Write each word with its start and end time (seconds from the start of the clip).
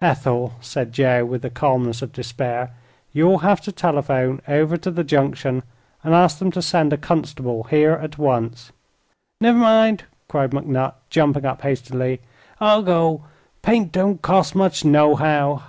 "Ethel," 0.00 0.54
said 0.62 0.94
Joe, 0.94 1.26
with 1.26 1.42
the 1.42 1.50
calmness 1.50 2.00
of 2.00 2.10
despair, 2.10 2.70
"you'll 3.12 3.40
have 3.40 3.60
to 3.60 3.70
telephone 3.70 4.40
over 4.48 4.78
to 4.78 4.90
the 4.90 5.04
Junction 5.04 5.62
and 6.02 6.14
ask 6.14 6.38
them 6.38 6.50
to 6.52 6.62
send 6.62 6.94
a 6.94 6.96
constable 6.96 7.64
here 7.64 7.92
at 7.92 8.16
once." 8.16 8.72
"Never 9.42 9.58
mind," 9.58 10.04
cried 10.26 10.52
McNutt, 10.52 10.94
jumping 11.10 11.44
up 11.44 11.60
hastily; 11.60 12.20
"I'll 12.62 12.80
go. 12.80 13.24
Paint 13.60 13.92
don't 13.92 14.22
cost 14.22 14.54
much, 14.54 14.86
nohow." 14.86 15.62